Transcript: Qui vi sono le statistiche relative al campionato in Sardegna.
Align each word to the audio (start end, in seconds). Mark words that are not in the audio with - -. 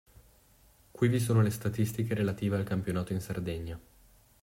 Qui 0.93 1.07
vi 1.07 1.19
sono 1.19 1.43
le 1.43 1.51
statistiche 1.51 2.15
relative 2.15 2.57
al 2.57 2.63
campionato 2.63 3.13
in 3.13 3.21
Sardegna. 3.21 3.79